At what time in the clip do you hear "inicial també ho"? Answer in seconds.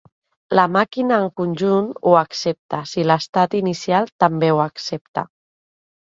3.59-4.63